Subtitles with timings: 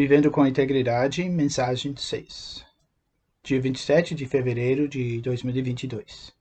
[0.00, 2.64] Vivendo com Integridade, mensagem 6.
[3.42, 6.32] Dia 27 de fevereiro de 2022.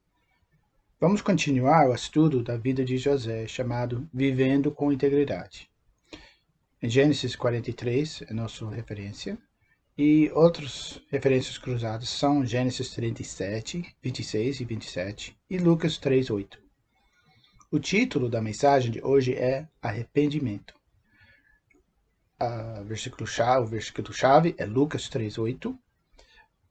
[1.02, 5.68] Vamos continuar o estudo da vida de José, chamado Vivendo com Integridade.
[6.80, 9.36] Em Gênesis 43 é nossa referência,
[9.98, 16.60] e outras referências cruzadas são Gênesis 37, 26 e 27 e Lucas 3, 8.
[17.72, 20.78] O título da mensagem de hoje é Arrependimento.
[22.40, 25.78] A versículo -chave, o versículo chave é Lucas 3, 8.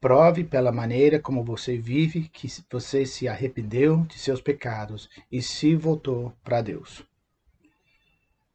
[0.00, 5.74] Prove pela maneira como você vive que você se arrependeu de seus pecados e se
[5.74, 7.04] voltou para Deus.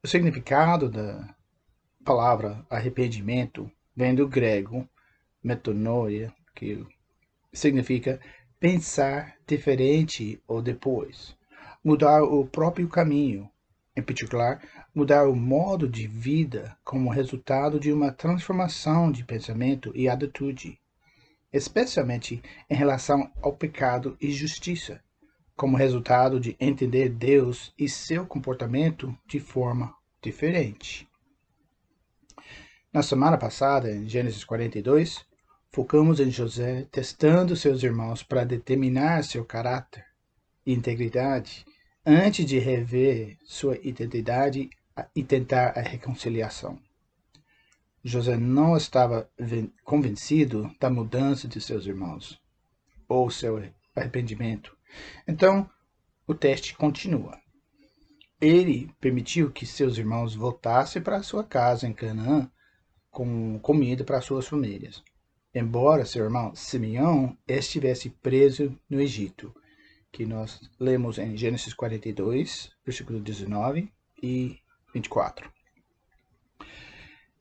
[0.02, 1.36] O significado da
[2.02, 4.88] palavra arrependimento vem do grego
[5.42, 6.86] metanoia, que
[7.52, 8.18] significa
[8.58, 11.36] pensar diferente ou depois
[11.84, 13.50] mudar o próprio caminho,
[13.94, 14.62] em particular,
[14.94, 20.78] mudar o modo de vida como resultado de uma transformação de pensamento e atitude,
[21.52, 25.02] especialmente em relação ao pecado e justiça,
[25.56, 31.08] como resultado de entender Deus e seu comportamento de forma diferente.
[32.92, 35.24] Na semana passada, em Gênesis 42,
[35.70, 40.04] focamos em José testando seus irmãos para determinar seu caráter
[40.66, 41.64] e integridade
[42.04, 44.68] antes de rever sua identidade
[45.14, 46.78] e tentar a reconciliação.
[48.04, 49.30] José não estava
[49.84, 52.40] convencido da mudança de seus irmãos
[53.08, 53.62] ou seu
[53.94, 54.76] arrependimento.
[55.26, 55.70] Então,
[56.26, 57.38] o teste continua.
[58.40, 62.50] Ele permitiu que seus irmãos voltassem para sua casa em Canaã
[63.08, 65.02] com comida para suas famílias.
[65.54, 69.54] Embora seu irmão Simeão estivesse preso no Egito,
[70.10, 74.58] que nós lemos em Gênesis 42, versículo 19 e
[74.92, 75.50] 24.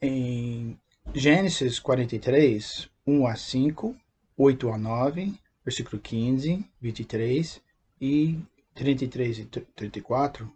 [0.02, 0.78] Em
[1.14, 3.96] Gênesis 43, 1 a 5,
[4.38, 7.62] 8 a 9, versículo 15, 23
[8.00, 8.40] e
[8.74, 10.52] 33 e 34,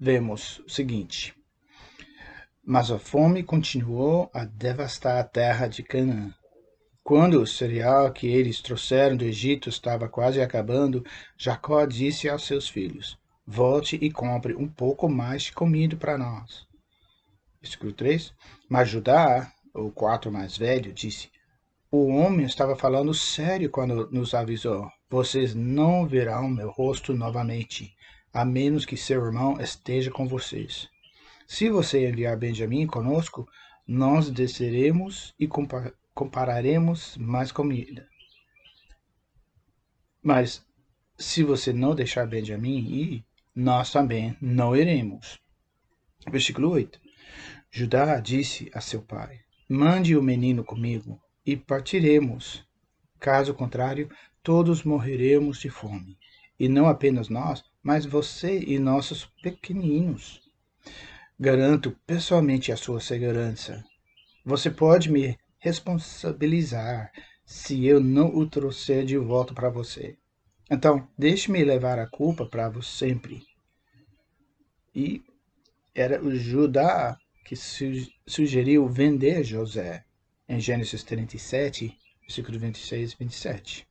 [0.00, 1.34] vemos o seguinte:
[2.64, 6.34] Mas a fome continuou a devastar a terra de Canaã
[7.08, 11.02] quando o cereal que eles trouxeram do Egito estava quase acabando,
[11.38, 13.16] Jacó disse aos seus filhos:
[13.50, 16.66] Volte e compre um pouco mais de comida para nós.
[17.62, 18.34] Versículo 3.
[18.68, 21.30] Mas Judá, o quarto mais velho, disse:
[21.90, 27.96] O homem estava falando sério quando nos avisou: Vocês não verão meu rosto novamente,
[28.34, 30.86] a menos que seu irmão esteja com vocês.
[31.46, 33.48] Se você enviar Benjamim conosco,
[33.86, 35.48] nós desceremos e
[36.14, 38.06] compararemos mais comida.
[40.22, 40.62] Mas
[41.16, 43.27] se você não deixar Benjamim ir,
[43.60, 45.40] nós também não iremos.
[46.30, 47.00] Versículo 8.
[47.72, 52.64] Judá disse a seu pai: Mande o menino comigo e partiremos.
[53.18, 54.08] Caso contrário,
[54.44, 56.16] todos morreremos de fome.
[56.56, 60.40] E não apenas nós, mas você e nossos pequeninos.
[61.36, 63.84] Garanto pessoalmente a sua segurança.
[64.44, 67.10] Você pode me responsabilizar
[67.44, 70.16] se eu não o trouxer de volta para você.
[70.70, 73.47] Então, deixe-me levar a culpa para você sempre.
[74.98, 75.22] E
[75.94, 77.54] era o Judá que
[78.26, 80.04] sugeriu vender José,
[80.48, 83.86] em Gênesis 37, versículo 26 e 27.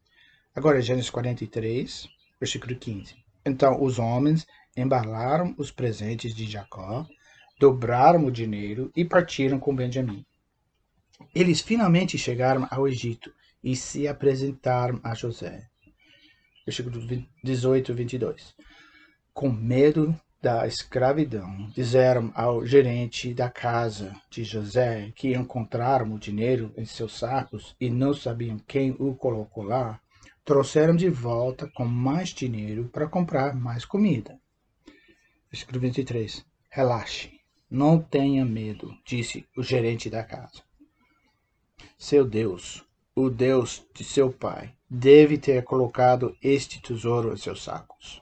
[0.53, 3.15] Agora, Gênesis 43, versículo 15.
[3.45, 7.07] Então, os homens embalaram os presentes de Jacó,
[7.57, 10.25] dobraram o dinheiro e partiram com Benjamim.
[11.33, 15.69] Eles finalmente chegaram ao Egito e se apresentaram a José.
[16.65, 16.99] Versículo
[17.41, 18.55] 18 e 22.
[19.33, 26.71] Com medo da escravidão, disseram ao gerente da casa de José que encontraram o dinheiro
[26.77, 29.99] em seus sacos e não sabiam quem o colocou lá,
[30.45, 34.39] trouxeram de volta com mais dinheiro para comprar mais comida.
[35.51, 36.45] Versículo 23.
[36.69, 40.61] Relaxe, não tenha medo, disse o gerente da casa.
[41.97, 42.85] Seu Deus,
[43.15, 48.21] o Deus de seu pai, deve ter colocado este tesouro em seus sacos.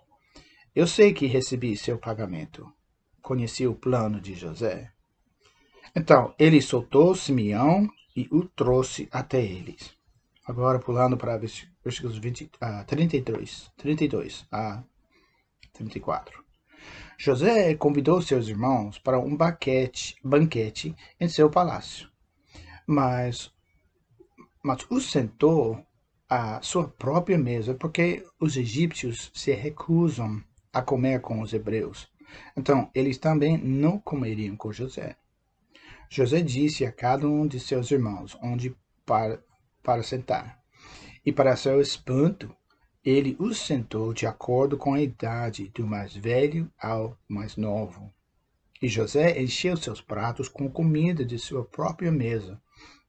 [0.75, 2.71] Eu sei que recebi seu pagamento.
[3.21, 4.91] Conheci o plano de José.
[5.95, 9.95] Então, ele soltou Simeão e o trouxe até eles.
[10.45, 14.83] Agora, pulando para versículos 20, ah, 32, 32 a
[15.73, 16.43] 34.
[17.17, 22.13] José convidou seus irmãos para um banquete, banquete em seu palácio
[22.85, 23.51] mas,
[24.63, 25.83] mas o sentou
[26.29, 30.43] à sua própria mesa, porque os egípcios se recusam
[30.75, 32.05] a comer com os hebreus.
[32.57, 35.15] Então, eles também não comeriam com José.
[36.09, 38.75] José disse a cada um de seus irmãos onde
[39.05, 39.41] para,
[39.81, 40.61] para sentar.
[41.25, 42.53] E para seu espanto,
[43.05, 48.13] ele os sentou de acordo com a idade, do mais velho ao mais novo.
[48.81, 52.61] E José encheu seus pratos com comida de sua própria mesa,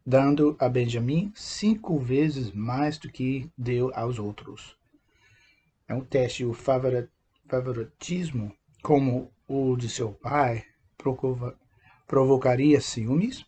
[0.07, 4.77] dando a Benjamim cinco vezes mais do que deu aos outros.
[5.89, 6.55] É um teste, o
[7.49, 10.65] favoritismo, como o de seu pai,
[12.07, 13.45] provocaria ciúmes?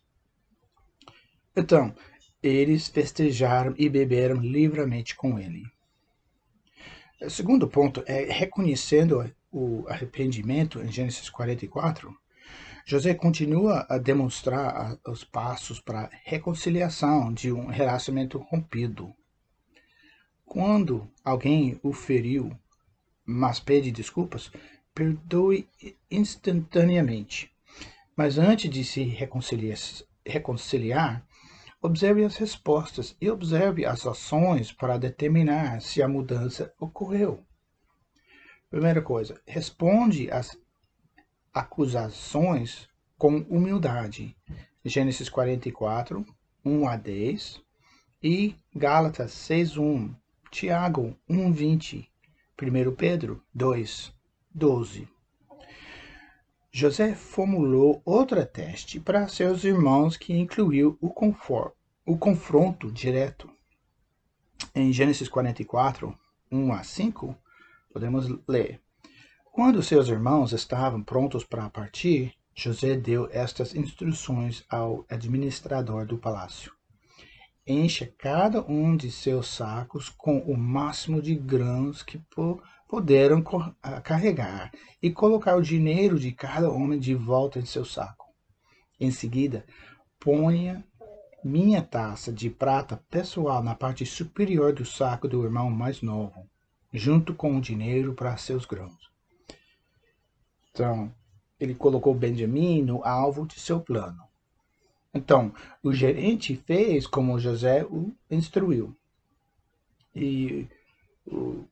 [1.55, 1.93] Então,
[2.41, 5.63] eles festejaram e beberam livremente com ele.
[7.21, 12.15] O segundo ponto é reconhecendo o arrependimento em Gênesis 44.
[12.85, 19.13] José continua a demonstrar os passos para a reconciliação de um relacionamento rompido.
[20.45, 22.57] Quando alguém o feriu,
[23.29, 24.51] mas pede desculpas,
[24.93, 25.67] perdoe
[26.09, 27.51] instantaneamente.
[28.15, 29.77] Mas antes de se reconciliar,
[30.25, 31.25] reconciliar
[31.81, 37.41] Observe as respostas e observe as ações para determinar se a mudança ocorreu.
[38.69, 40.57] Primeira coisa, responde às
[41.53, 44.35] acusações com humildade.
[44.83, 46.25] Gênesis 44,
[46.65, 47.61] 1 a 10
[48.21, 50.13] e Gálatas 6, 1,
[50.51, 52.11] Tiago 1, 20,
[52.61, 54.13] 1 Pedro 2,
[54.53, 55.07] 12.
[56.69, 63.49] José formulou outra teste para seus irmãos que incluiu o, conforto, o confronto direto.
[64.75, 66.13] Em Gênesis 44,
[66.51, 67.33] 1 a 5,
[67.93, 68.81] podemos ler:
[69.53, 76.73] Quando seus irmãos estavam prontos para partir, José deu estas instruções ao administrador do palácio:
[77.71, 82.19] Encha cada um de seus sacos com o máximo de grãos que
[82.87, 83.43] puderam
[83.79, 88.25] ah, carregar e colocar o dinheiro de cada homem de volta em seu saco.
[88.99, 89.67] Em seguida,
[90.19, 90.83] ponha
[91.43, 96.49] minha taça de prata pessoal na parte superior do saco do irmão mais novo,
[96.91, 99.11] junto com o dinheiro para seus grãos.
[100.71, 101.13] Então,
[101.59, 104.28] ele colocou Benjamim no alvo de seu plano.
[105.13, 105.53] Então,
[105.83, 108.95] o gerente fez como José o instruiu.
[110.15, 110.67] E
[111.25, 111.65] o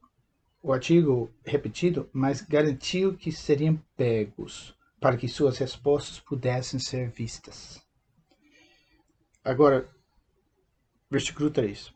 [0.68, 7.81] o artigo repetido, mas garantiu que seriam pegos para que suas respostas pudessem ser vistas.
[9.42, 9.88] Agora,
[11.10, 11.94] versículo 3.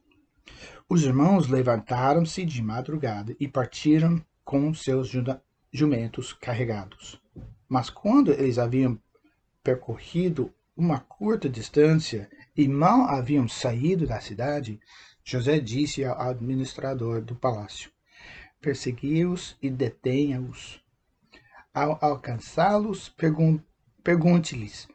[0.88, 5.12] Os irmãos levantaram-se de madrugada e partiram com seus
[5.70, 7.22] jumentos carregados.
[7.68, 8.98] Mas quando eles haviam
[9.62, 10.50] percorrido
[10.82, 14.80] uma curta distância e mal haviam saído da cidade,
[15.24, 17.92] José disse ao administrador do palácio:
[18.60, 20.84] persegui-os e detenha-os.
[21.72, 23.60] Ao alcançá-los, pergun
[24.04, 24.88] pergunte-lhes: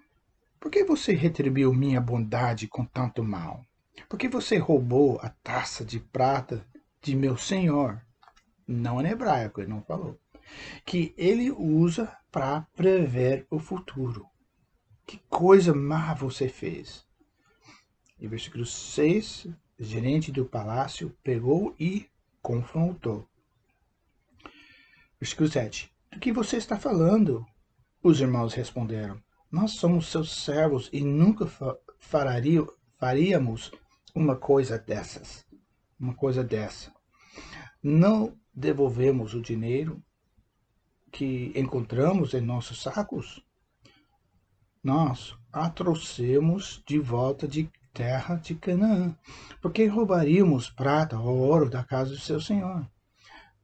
[0.59, 3.65] Por que você retribuiu minha bondade com tanto mal?
[4.09, 6.67] Por que você roubou a taça de prata
[7.00, 8.03] de meu senhor?
[8.67, 10.19] Não em hebraico, ele não falou.
[10.85, 14.27] Que ele usa para prever o futuro.
[15.06, 17.06] Que coisa má você fez.
[18.19, 19.47] E versículo 6,
[19.79, 22.11] o gerente do palácio pegou e
[22.43, 23.29] confrontou.
[25.20, 25.93] Versículo 7.
[26.11, 27.47] Do que você está falando?
[28.03, 31.47] Os irmãos responderam: Nós somos seus servos e nunca
[32.99, 33.71] faríamos
[34.14, 35.45] uma coisa dessas.
[35.99, 36.92] Uma coisa dessa.
[37.83, 40.02] Não devolvemos o dinheiro
[41.12, 43.45] que encontramos em nossos sacos?
[44.87, 49.19] Nós a trouxemos de volta de terra de Canaã,
[49.61, 52.88] porque roubaríamos prata ou ouro da casa do seu senhor.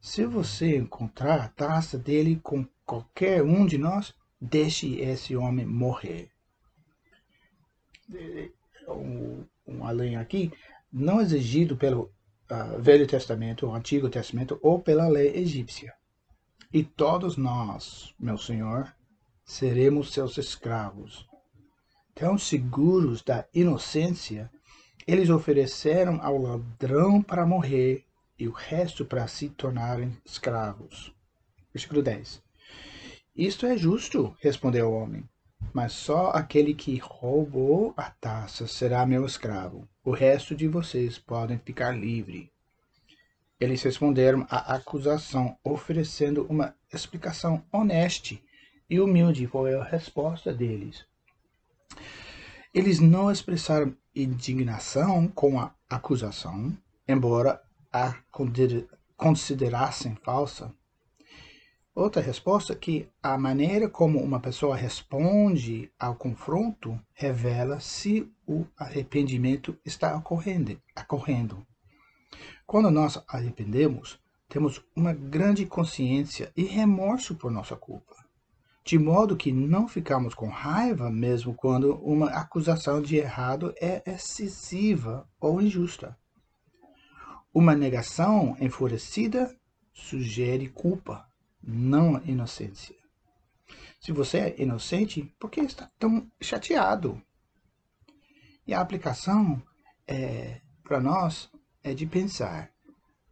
[0.01, 6.29] Se você encontrar a taça dele com qualquer um de nós, deixe esse homem morrer.
[8.89, 10.51] Um, um além aqui,
[10.93, 12.13] não exigido pelo
[12.51, 15.95] uh, Velho Testamento, o Antigo Testamento ou pela lei egípcia.
[16.73, 18.93] E todos nós, meu Senhor,
[19.53, 21.29] seremos seus escravos.
[22.15, 24.51] Tão seguros da inocência,
[25.07, 28.07] eles ofereceram ao ladrão para morrer
[28.39, 31.15] e o resto para se tornarem escravos.
[31.71, 32.43] Versículo 10.
[33.37, 35.23] Isto é justo, respondeu o homem,
[35.75, 39.87] mas só aquele que roubou a taça será meu escravo.
[40.03, 42.51] O resto de vocês podem ficar livre.
[43.61, 48.39] Eles responderam à acusação, oferecendo uma explicação honesta
[48.93, 51.05] e humilde foi a resposta deles.
[52.75, 56.77] Eles não expressaram indignação com a acusação,
[57.09, 58.15] embora a
[59.17, 60.73] considerassem falsa,
[61.95, 68.65] Outra resposta é que a maneira como uma pessoa responde ao confronto revela se o
[68.79, 71.67] arrependimento está ocorrendo.
[72.67, 74.19] Quando nós arrependemos,
[74.49, 78.17] temos uma grande consciência e remorso por nossa culpa,
[78.85, 85.29] de modo que não ficamos com raiva mesmo quando uma acusação de errado é excessiva
[85.41, 86.19] ou injusta.
[87.55, 89.55] Uma negação enfurecida
[89.93, 91.29] sugere culpa
[91.63, 92.97] não inocência.
[94.01, 97.23] Se você é inocente, por que está tão chateado?
[98.67, 99.63] E a aplicação
[100.07, 101.51] é, para nós
[101.85, 102.73] é de pensar.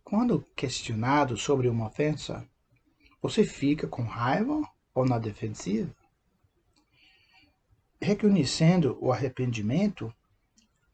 [0.05, 2.49] Quando questionado sobre uma ofensa,
[3.21, 4.63] você fica com raiva
[5.01, 5.95] ou na defensiva?
[8.01, 10.13] Reconhecendo o arrependimento,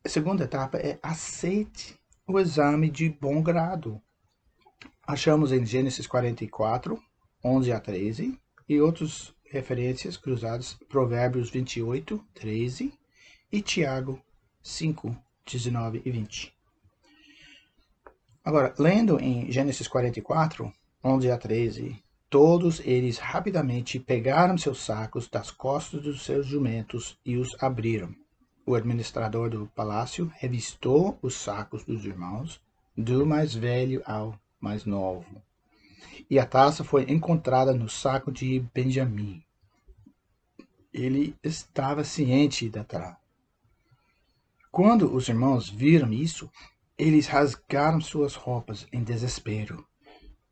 [0.04, 4.00] a segunda etapa é aceite o exame de bom grado.
[5.06, 7.00] Achamos em Gênesis 44,
[7.44, 12.92] 11 a 13, e outras referências cruzadas, Provérbios 28, 13
[13.52, 14.20] e Tiago
[14.62, 16.52] 5, 19 e 20.
[18.44, 20.72] Agora, lendo em Gênesis 44,
[21.04, 27.36] 11 a 13, todos eles rapidamente pegaram seus sacos das costas dos seus jumentos e
[27.36, 28.14] os abriram.
[28.64, 32.60] O administrador do palácio revistou os sacos dos irmãos,
[32.96, 35.42] do mais velho ao mais novo
[36.28, 39.42] e a taça foi encontrada no saco de Benjamim.
[40.92, 43.16] Ele estava ciente da trama.
[44.70, 46.50] Quando os irmãos viram isso,
[46.98, 49.86] eles rasgaram suas roupas em desespero.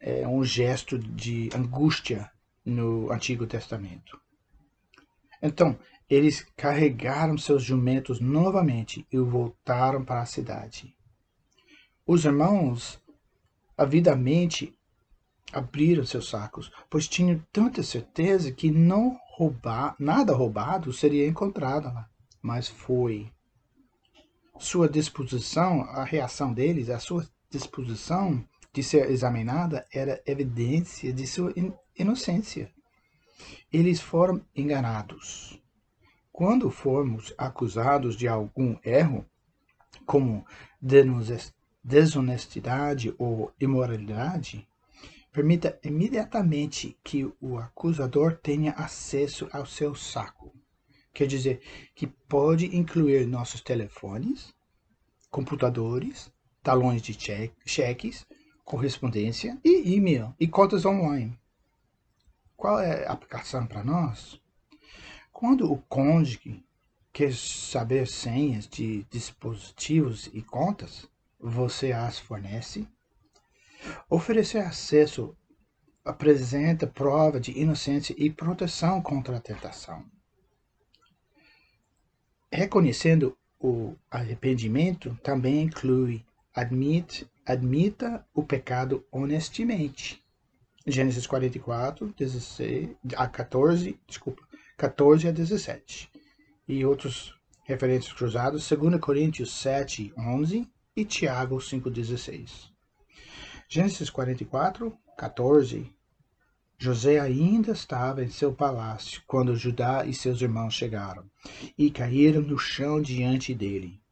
[0.07, 2.31] É um gesto de angústia
[2.63, 4.21] no Antigo Testamento.
[5.41, 5.79] Então,
[6.11, 10.95] eles carregaram seus jumentos novamente e voltaram para a cidade.
[12.07, 13.03] Os irmãos
[13.79, 14.77] avidamente
[15.51, 22.07] abriram seus sacos, pois tinham tanta certeza que não roubar, nada roubado seria encontrado lá.
[22.43, 23.33] Mas foi.
[24.59, 31.55] Sua disposição, a reação deles, a sua disposição de ser examinada era evidência de sua
[31.97, 32.71] inocência.
[33.73, 35.59] Eles foram enganados.
[36.31, 39.25] Quando formos acusados de algum erro,
[40.05, 40.45] como
[41.83, 44.69] desonestidade ou imoralidade,
[45.35, 50.55] Permita imediatamente que o acusador tenha acesso ao seu saco.
[51.13, 51.61] Quer dizer,
[51.93, 54.55] que pode incluir nossos telefones,
[55.33, 57.19] computadores, talões de
[57.67, 58.25] cheques,
[58.65, 61.39] correspondência e e-mail e contas online.
[62.57, 64.41] Qual é a aplicação para nós?
[65.33, 66.65] Quando o cônjuge
[67.13, 72.89] quer saber senhas de dispositivos e contas, você as fornece
[74.09, 75.37] Oferecer acesso
[76.05, 80.05] apresenta prova de inocência e proteção contra a tentação.
[82.53, 90.23] Reconhecendo o arrependimento também inclui admite, admita o pecado honestamente.
[90.87, 94.43] Gênesis 44, 16 a 14, desculpa,
[94.77, 96.11] 14 a 17.
[96.69, 97.35] E outros
[97.65, 102.71] referências cruzados, 2 Coríntios 7, 11 e Tiago 5, 16.
[103.69, 105.91] Gênesis 44, 14.
[106.77, 111.25] José ainda estava em seu palácio quando Judá e seus irmãos chegaram
[111.79, 114.04] e caíram no chão diante dele.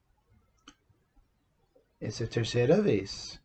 [2.02, 3.40] Essa é a terceira vez.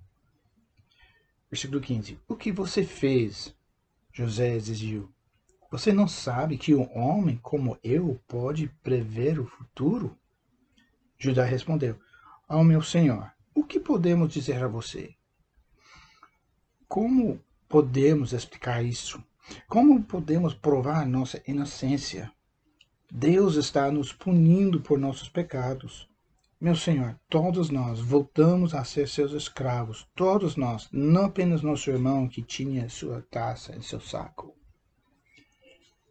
[1.47, 2.19] Versículo 15.
[2.27, 3.55] O que você fez?
[4.11, 5.13] José exigiu.
[5.69, 10.17] Você não sabe que um homem como eu pode prever o futuro?
[11.19, 11.99] Judá respondeu:
[12.47, 15.13] Ao meu senhor, o que podemos dizer a você?
[16.87, 19.23] Como podemos explicar isso?
[19.67, 22.31] Como podemos provar nossa inocência?
[23.11, 26.06] Deus está nos punindo por nossos pecados.
[26.59, 32.27] Meu Senhor, todos nós voltamos a ser seus escravos, todos nós, não apenas nosso irmão
[32.27, 34.55] que tinha sua taça em seu saco.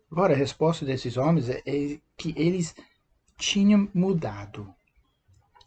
[0.09, 2.77] Agora, a resposta desses homens é, é que eles
[3.37, 4.73] tinham mudado.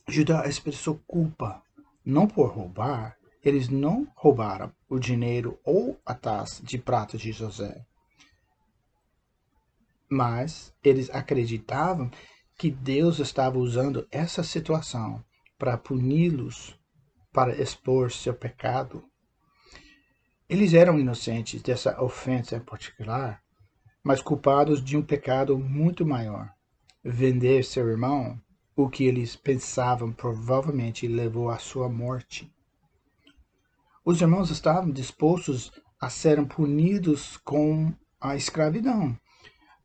[0.08, 1.62] Judá expressou culpa,
[2.06, 7.86] não por roubar, eles não roubaram o dinheiro ou a taça de prata de José.
[10.10, 12.10] Mas eles acreditavam
[12.60, 15.24] que Deus estava usando essa situação
[15.58, 16.78] para puni-los,
[17.32, 19.02] para expor seu pecado.
[20.50, 23.42] Eles eram inocentes dessa ofensa em particular,
[24.04, 26.54] mas culpados de um pecado muito maior.
[27.02, 28.38] Vender seu irmão,
[28.76, 32.54] o que eles pensavam provavelmente levou à sua morte.
[34.04, 39.18] Os irmãos estavam dispostos a serem punidos com a escravidão,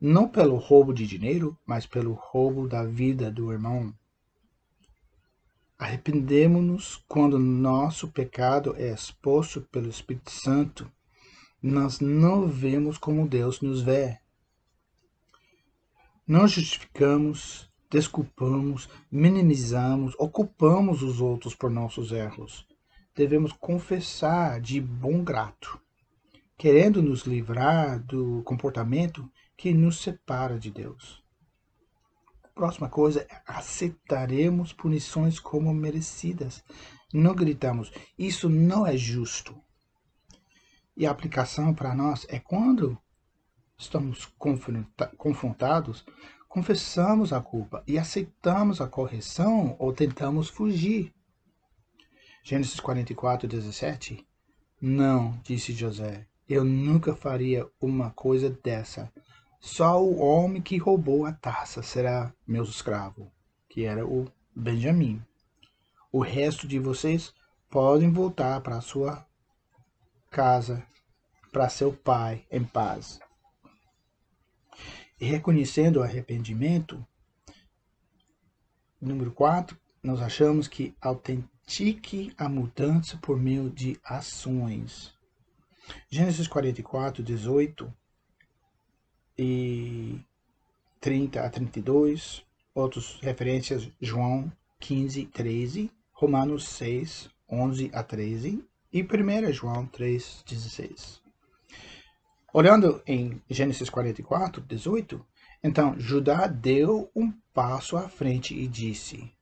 [0.06, 3.90] não pelo roubo de dinheiro, mas pelo roubo da vida do irmão.
[5.78, 10.92] Arrependemos-nos quando nosso pecado é exposto pelo Espírito Santo.
[11.62, 14.18] Nós não vemos como Deus nos vê.
[16.26, 22.66] Não justificamos, desculpamos, minimizamos, ocupamos os outros por nossos erros.
[23.16, 25.80] Devemos confessar de bom grato,
[26.58, 31.22] querendo nos livrar do comportamento que nos separa de Deus.
[32.54, 36.62] Próxima coisa, é aceitaremos punições como merecidas.
[37.12, 39.60] Não gritamos, isso não é justo.
[40.96, 42.96] E a aplicação para nós é quando
[43.76, 44.32] estamos
[45.18, 46.04] confrontados,
[46.48, 51.12] confessamos a culpa e aceitamos a correção ou tentamos fugir.
[52.44, 54.24] Gênesis 44, 17.
[54.80, 59.12] Não, disse José, eu nunca faria uma coisa dessa.
[59.64, 63.32] Só o homem que roubou a taça será meu escravo,
[63.66, 65.24] que era o Benjamim.
[66.12, 67.32] O resto de vocês
[67.70, 69.26] podem voltar para sua
[70.30, 70.86] casa,
[71.50, 73.18] para seu pai, em paz.
[75.18, 77.02] E reconhecendo o arrependimento,
[79.00, 85.14] número 4, nós achamos que autentique a mudança por meio de ações.
[86.10, 88.03] Gênesis 44, 18
[89.38, 90.18] e
[91.00, 94.50] 30 a 32, outras referências, João
[94.80, 101.22] 15, 13, Romanos 6, 11 a 13 e 1 João 3, 16.
[102.52, 105.26] Olhando em Gênesis 44, 18,
[105.62, 109.32] então Judá deu um passo à frente e disse,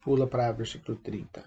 [0.00, 1.44] pula para versículo 30,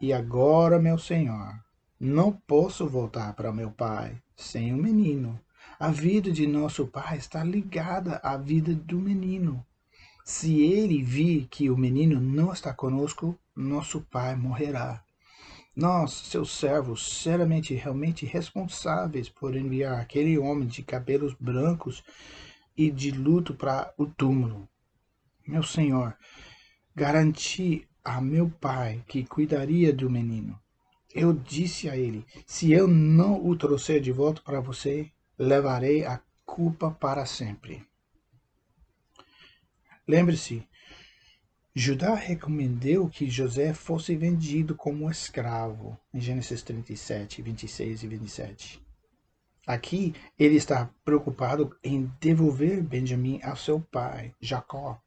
[0.00, 1.54] E agora, meu senhor,
[2.00, 5.38] não posso voltar para meu pai sem um menino.
[5.78, 9.64] A vida de nosso pai está ligada à vida do menino.
[10.24, 15.02] Se ele vir que o menino não está conosco, nosso pai morrerá.
[15.74, 22.02] Nós, seus servos, seriamente realmente responsáveis por enviar aquele homem de cabelos brancos
[22.76, 24.66] e de luto para o túmulo.
[25.46, 26.16] Meu senhor,
[26.94, 30.58] garanti a meu pai que cuidaria do menino.
[31.14, 36.20] Eu disse a ele: se eu não o trouxer de volta para você, levarei a
[36.44, 37.84] culpa para sempre.
[40.06, 40.66] Lembre-se,
[41.74, 48.86] Judá recomendou que José fosse vendido como escravo, em Gênesis 37, 26 e 27.
[49.66, 54.98] Aqui, ele está preocupado em devolver Benjamim ao seu pai, Jacó,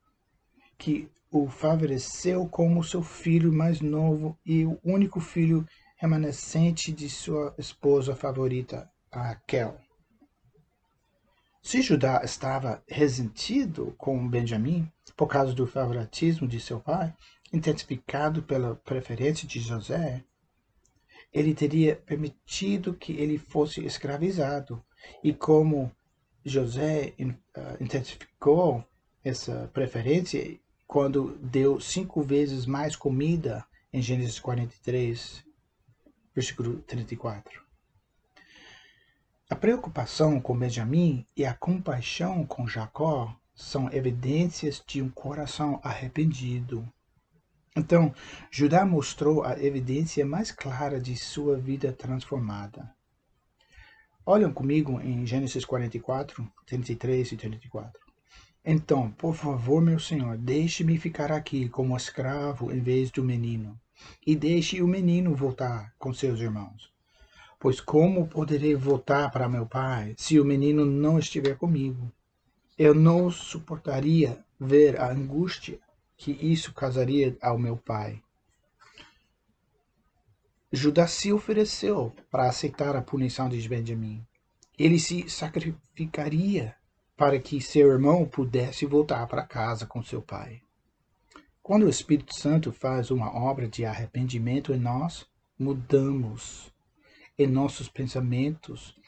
[0.78, 5.66] que o favoreceu como seu filho mais novo e o único filho
[5.96, 9.89] remanescente de sua esposa favorita, Raquel.
[11.62, 17.14] Se Judá estava ressentido com Benjamim, por causa do favoritismo de seu pai,
[17.52, 20.24] intensificado pela preferência de José,
[21.34, 24.84] ele teria permitido que ele fosse escravizado.
[25.24, 25.92] E como
[26.44, 28.84] José uh, intensificou
[29.24, 35.44] essa preferência quando deu cinco vezes mais comida em Gênesis 43,
[36.34, 37.69] versículo 34.
[39.52, 46.88] A preocupação com Benjamim e a compaixão com Jacó são evidências de um coração arrependido.
[47.76, 48.14] Então,
[48.52, 52.94] Judá mostrou a evidência mais clara de sua vida transformada.
[54.24, 58.00] Olhem comigo em Gênesis 44, 33 e 34.
[58.64, 63.76] Então, por favor, meu senhor, deixe-me ficar aqui como escravo em vez do menino,
[64.28, 66.99] e deixe o menino voltar com seus irmãos.
[67.60, 72.10] Pois como poderei voltar para meu pai se o menino não estiver comigo?
[72.78, 75.78] Eu não suportaria ver a angústia
[76.16, 78.24] que isso causaria ao meu pai.
[80.72, 84.26] Judá se ofereceu para aceitar a punição de Benjamim.
[84.78, 86.76] Ele se sacrificaria
[87.18, 90.62] para que seu irmão pudesse voltar para casa com seu pai.
[91.62, 96.72] Quando o Espírito Santo faz uma obra de arrependimento em nós, mudamos
[97.40, 99.00] em nossos pensamentos,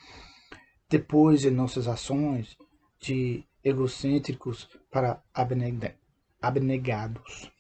[0.90, 2.58] depois em nossas ações,
[2.98, 5.22] de egocêntricos para
[6.42, 7.52] abnegados.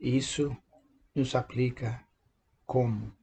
[0.00, 0.56] Isso
[1.14, 2.04] nos aplica
[2.66, 3.16] como?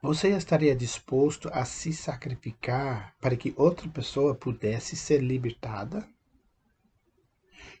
[0.00, 6.08] Você estaria disposto a se sacrificar para que outra pessoa pudesse ser libertada?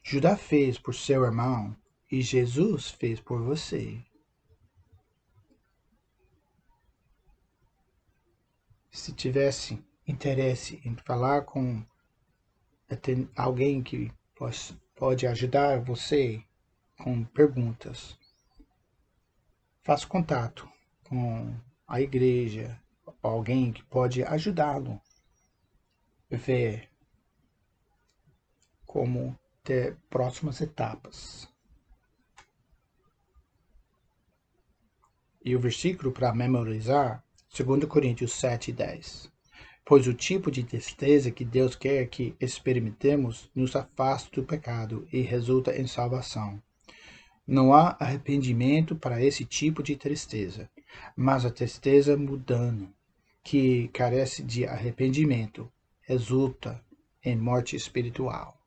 [0.02, 1.76] Judá fez por seu irmão
[2.10, 4.02] e Jesus fez por você.
[8.98, 11.84] Se tivesse interesse em falar com
[13.36, 14.12] alguém que
[14.96, 16.42] pode ajudar você
[16.98, 18.18] com perguntas,
[19.82, 20.68] faça contato
[21.04, 21.54] com
[21.86, 22.80] a igreja,
[23.22, 25.00] alguém que pode ajudá-lo
[26.28, 26.90] ver
[28.84, 31.48] como ter próximas etapas.
[35.44, 37.24] E o versículo para memorizar,
[37.56, 39.32] 2 Coríntios 7, 10.
[39.84, 45.22] Pois o tipo de tristeza que Deus quer que experimentemos nos afasta do pecado e
[45.22, 46.62] resulta em salvação.
[47.46, 50.70] Não há arrependimento para esse tipo de tristeza,
[51.16, 52.92] mas a tristeza mudando,
[53.42, 56.84] que carece de arrependimento, resulta
[57.24, 58.57] em morte espiritual.